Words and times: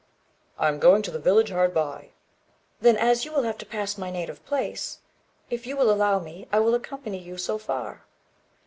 "I 0.57 0.67
am 0.67 0.79
going 0.79 1.03
to 1.03 1.11
the 1.11 1.19
village 1.19 1.51
hard 1.51 1.75
by." 1.75 2.09
"Then, 2.79 2.97
as 2.97 3.23
you 3.23 3.31
will 3.31 3.43
have 3.43 3.59
to 3.59 3.67
pass 3.67 3.99
my 3.99 4.09
native 4.09 4.43
place, 4.47 4.97
if 5.51 5.67
you 5.67 5.77
will 5.77 5.91
allow 5.91 6.17
me, 6.17 6.47
I 6.51 6.59
will 6.59 6.73
accompany 6.73 7.19
you 7.19 7.37
so 7.37 7.59
far." 7.59 8.01